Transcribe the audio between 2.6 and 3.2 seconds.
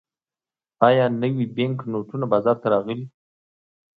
ته راغلي؟